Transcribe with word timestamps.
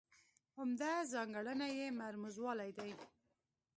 عمده 0.57 0.91
ځانګړنه 1.13 1.67
یې 1.77 1.87
مرموزوالی 2.01 2.71
دی. 2.77 2.91